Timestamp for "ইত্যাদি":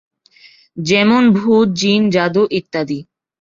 2.51-2.99